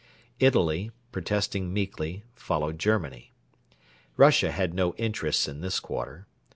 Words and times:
Italy, 0.39 0.89
protesting 1.11 1.71
meekly, 1.71 2.23
followed 2.33 2.79
Germany. 2.79 3.33
Russia 4.17 4.49
had 4.49 4.73
no 4.73 4.95
interests 4.95 5.47
in 5.47 5.61
this 5.61 5.79
quarter. 5.79 6.25